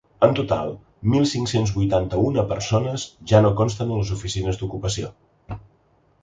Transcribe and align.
En 0.25 0.31
total, 0.37 0.69
mil 1.15 1.27
cinc-cents 1.31 1.73
vuitanta-una 1.75 2.45
persones 2.53 3.05
ja 3.33 3.43
no 3.47 3.53
consten 3.61 3.93
a 3.97 4.01
les 4.01 4.13
oficines 4.17 4.59
d’ocupació. 4.63 5.13